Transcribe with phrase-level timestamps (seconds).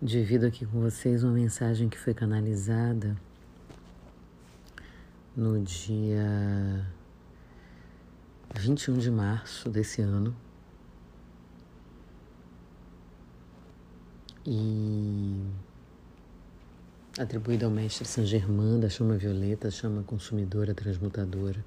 [0.00, 3.16] Divido aqui com vocês uma mensagem que foi canalizada
[5.34, 6.86] no dia
[8.54, 10.36] 21 de março desse ano.
[14.44, 15.42] E
[17.18, 21.64] atribuída ao mestre Saint Germain da chama violeta, chama consumidora, transmutadora.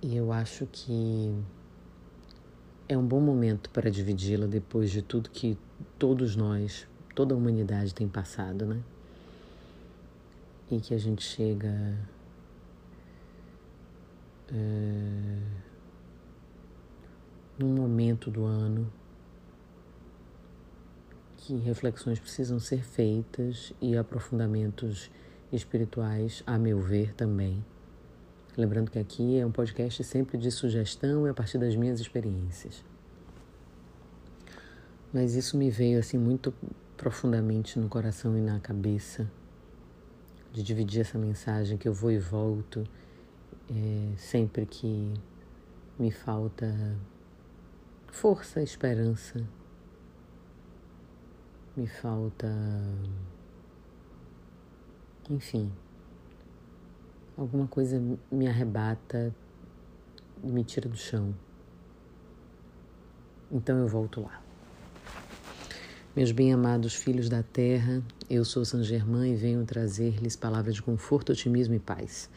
[0.00, 1.34] E eu acho que
[2.88, 5.58] é um bom momento para dividi-la depois de tudo que
[5.98, 8.80] todos nós, toda a humanidade tem passado, né?
[10.70, 11.98] E que a gente chega
[14.52, 15.38] é,
[17.58, 18.90] num momento do ano
[21.38, 25.10] que reflexões precisam ser feitas e aprofundamentos
[25.52, 27.64] espirituais, a meu ver, também.
[28.56, 32.82] Lembrando que aqui é um podcast sempre de sugestão e a partir das minhas experiências.
[35.12, 36.54] Mas isso me veio assim muito
[36.96, 39.30] profundamente no coração e na cabeça
[40.52, 42.82] de dividir essa mensagem que eu vou e volto
[43.68, 45.12] é, sempre que
[45.98, 46.96] me falta
[48.16, 49.46] força, esperança,
[51.76, 52.48] me falta,
[55.28, 55.70] enfim,
[57.36, 59.34] alguma coisa me arrebata
[60.42, 61.34] e me tira do chão.
[63.50, 64.42] Então eu volto lá.
[66.14, 71.32] Meus bem-amados filhos da terra, eu sou San Germain e venho trazer-lhes palavras de conforto,
[71.32, 72.30] otimismo e paz.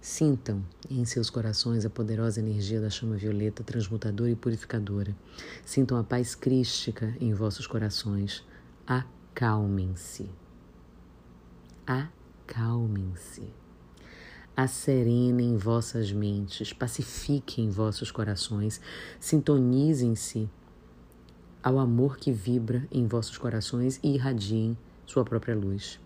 [0.00, 5.14] Sintam em seus corações a poderosa energia da chama violeta, transmutadora e purificadora.
[5.64, 8.46] Sintam a paz crística em vossos corações.
[8.86, 10.30] Acalmem-se.
[11.86, 13.67] Acalmem-se
[14.58, 18.80] asserenem vossas mentes, pacifiquem vossos corações,
[19.20, 20.50] sintonizem-se
[21.62, 26.00] ao amor que vibra em vossos corações e irradiem sua própria luz.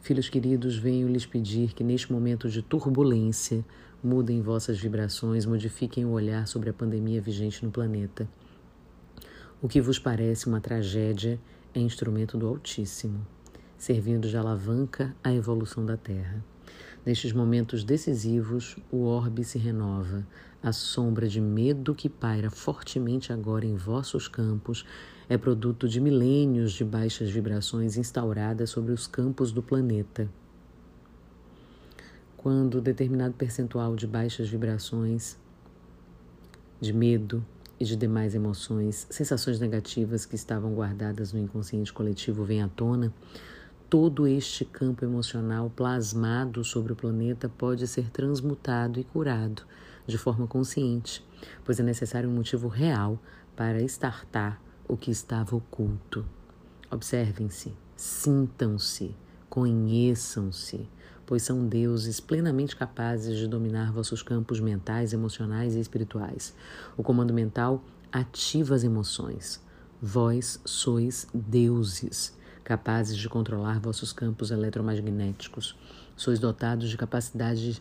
[0.00, 3.62] Filhos queridos, venho lhes pedir que neste momento de turbulência
[4.02, 8.26] mudem vossas vibrações, modifiquem o olhar sobre a pandemia vigente no planeta.
[9.60, 11.38] O que vos parece uma tragédia
[11.74, 13.26] é instrumento do Altíssimo,
[13.76, 16.55] servindo de alavanca à evolução da Terra.
[17.06, 20.26] Nestes momentos decisivos, o orbe se renova.
[20.60, 24.84] A sombra de medo que paira fortemente agora em vossos campos
[25.28, 30.28] é produto de milênios de baixas vibrações instauradas sobre os campos do planeta.
[32.36, 35.38] Quando determinado percentual de baixas vibrações,
[36.80, 37.46] de medo
[37.78, 43.14] e de demais emoções, sensações negativas que estavam guardadas no inconsciente coletivo vem à tona,
[43.88, 49.62] Todo este campo emocional plasmado sobre o planeta pode ser transmutado e curado
[50.04, 51.24] de forma consciente,
[51.64, 53.16] pois é necessário um motivo real
[53.54, 56.26] para estartar o que estava oculto.
[56.90, 59.14] Observem-se, sintam-se,
[59.48, 60.88] conheçam-se,
[61.24, 66.52] pois são deuses plenamente capazes de dominar vossos campos mentais, emocionais e espirituais.
[66.96, 69.64] O comando mental ativa as emoções.
[70.02, 72.36] Vós sois deuses
[72.66, 75.78] capazes de controlar vossos campos eletromagnéticos.
[76.16, 77.80] Sois dotados de capacidades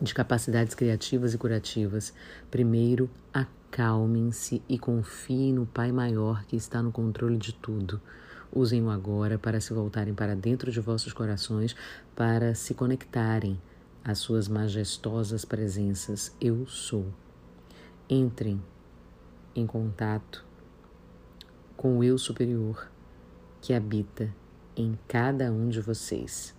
[0.00, 2.14] de capacidades criativas e curativas.
[2.50, 8.00] Primeiro, acalmem-se e confiem no Pai maior que está no controle de tudo.
[8.50, 11.76] Usem-o agora para se voltarem para dentro de vossos corações,
[12.16, 13.60] para se conectarem
[14.02, 16.34] às suas majestosas presenças.
[16.40, 17.12] Eu sou.
[18.08, 18.60] Entrem
[19.54, 20.42] em contato
[21.76, 22.91] com o eu superior
[23.62, 24.28] que habita
[24.76, 26.54] em cada um de vocês.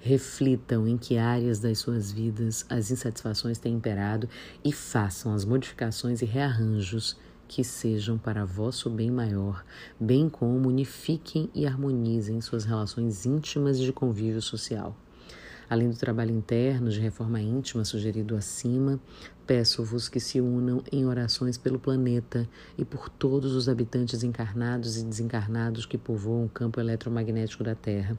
[0.00, 4.28] Reflitam em que áreas das suas vidas as insatisfações têm imperado
[4.64, 7.18] e façam as modificações e rearranjos
[7.48, 9.64] que sejam para vosso bem maior,
[9.98, 14.94] bem como unifiquem e harmonizem suas relações íntimas de convívio social.
[15.70, 18.98] Além do trabalho interno de reforma íntima sugerido acima,
[19.46, 22.48] peço-vos que se unam em orações pelo planeta
[22.78, 28.16] e por todos os habitantes encarnados e desencarnados que povoam o campo eletromagnético da Terra.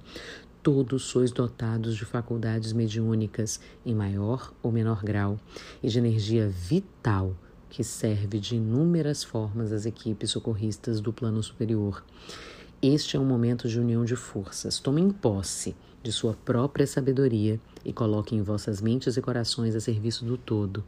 [0.62, 5.40] Todos sois dotados de faculdades mediúnicas, em maior ou menor grau,
[5.82, 7.36] e de energia vital
[7.70, 12.04] que serve de inúmeras formas às equipes socorristas do plano superior.
[12.82, 14.80] Este é um momento de união de forças.
[14.80, 20.38] Tomem posse de sua própria sabedoria e coloquem vossas mentes e corações a serviço do
[20.38, 20.84] todo.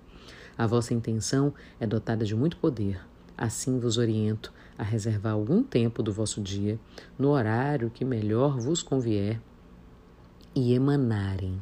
[0.57, 3.01] A vossa intenção é dotada de muito poder.
[3.37, 6.79] Assim vos oriento a reservar algum tempo do vosso dia,
[7.17, 9.39] no horário que melhor vos convier,
[10.53, 11.61] e emanarem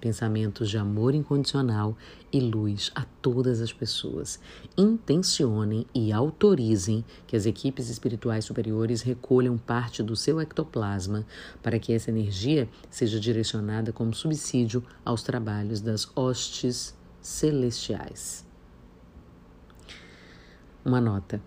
[0.00, 1.96] pensamentos de amor incondicional
[2.32, 4.40] e luz a todas as pessoas.
[4.76, 11.26] Intencionem e autorizem que as equipes espirituais superiores recolham parte do seu ectoplasma
[11.62, 18.44] para que essa energia seja direcionada como subsídio aos trabalhos das hostes celestiais.
[20.84, 21.42] Uma nota.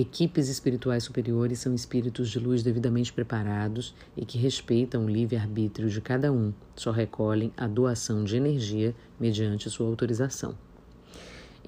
[0.00, 6.00] Equipes espirituais superiores são espíritos de luz devidamente preparados e que respeitam o livre-arbítrio de
[6.00, 10.54] cada um, só recolhem a doação de energia mediante sua autorização.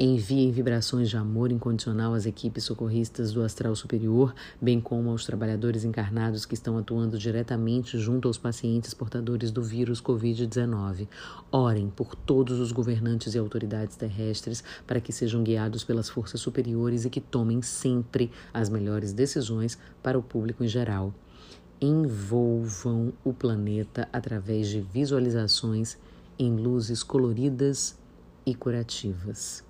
[0.02, 5.84] Enviem vibrações de amor incondicional às equipes socorristas do astral superior, bem como aos trabalhadores
[5.84, 11.06] encarnados que estão atuando diretamente junto aos pacientes portadores do vírus Covid-19.
[11.52, 17.04] Orem por todos os governantes e autoridades terrestres para que sejam guiados pelas forças superiores
[17.04, 21.12] e que tomem sempre as melhores decisões para o público em geral.
[21.78, 25.98] Envolvam o planeta através de visualizações
[26.38, 27.98] em luzes coloridas
[28.46, 29.68] e curativas.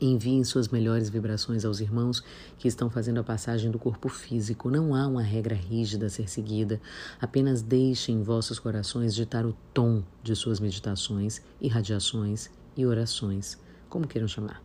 [0.00, 2.22] Enviem suas melhores vibrações aos irmãos
[2.56, 4.70] que estão fazendo a passagem do corpo físico.
[4.70, 6.80] Não há uma regra rígida a ser seguida.
[7.20, 13.58] Apenas deixem vossos corações ditar o tom de suas meditações, irradiações e orações,
[13.88, 14.62] como queiram chamar.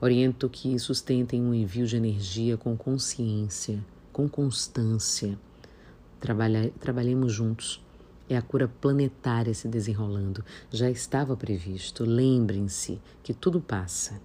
[0.00, 5.36] Oriento que sustentem um envio de energia com consciência, com constância.
[6.20, 7.82] Trabalha, trabalhemos juntos.
[8.28, 10.44] É a cura planetária se desenrolando.
[10.70, 12.04] Já estava previsto.
[12.04, 14.20] Lembrem-se que tudo passa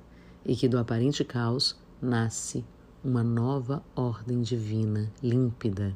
[0.46, 2.66] e que do aparente caos nasce
[3.04, 5.96] uma nova ordem divina, límpida.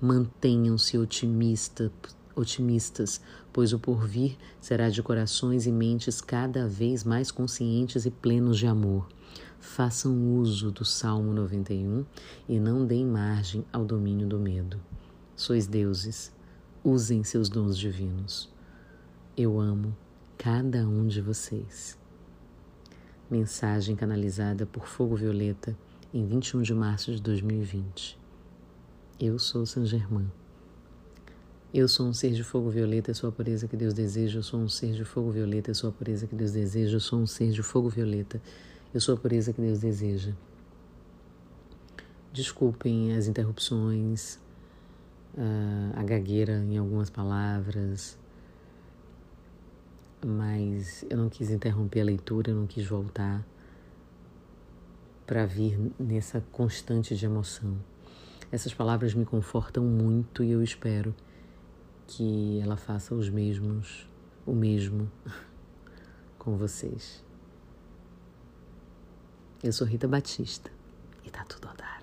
[0.00, 1.92] Mantenham-se otimista,
[2.34, 3.20] otimistas,
[3.52, 8.66] pois o porvir será de corações e mentes cada vez mais conscientes e plenos de
[8.66, 9.08] amor.
[9.58, 12.04] Façam uso do Salmo 91
[12.48, 14.80] e não deem margem ao domínio do medo.
[15.36, 16.32] Sois deuses,
[16.82, 18.48] usem seus dons divinos.
[19.36, 19.94] Eu amo
[20.38, 21.99] cada um de vocês.
[23.30, 25.76] Mensagem canalizada por Fogo Violeta
[26.12, 28.18] em 21 de março de 2020.
[29.20, 30.28] Eu sou Saint Germain.
[31.72, 34.40] Eu sou um ser de fogo violeta, sou a pureza que Deus deseja.
[34.40, 36.96] Eu sou um ser de fogo violeta, sou a pureza que Deus deseja.
[36.96, 38.42] Eu sou um ser de fogo violeta,
[38.92, 40.32] eu sou a pureza que Deus deseja.
[42.32, 44.40] Desculpem as interrupções,
[45.94, 48.18] a gagueira em algumas palavras,
[50.24, 53.44] mas eu não quis interromper a leitura, eu não quis voltar
[55.26, 57.76] para vir nessa constante de emoção.
[58.52, 61.14] Essas palavras me confortam muito e eu espero
[62.06, 64.08] que ela faça os mesmos,
[64.44, 65.10] o mesmo
[66.36, 67.24] com vocês.
[69.62, 70.70] Eu sou Rita Batista
[71.24, 71.99] e tá tudo a dar.